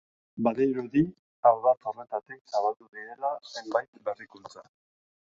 [0.45, 1.01] Badirudi
[1.49, 4.65] ardatz horretatik zabaldu direla zenbait berrikuntza.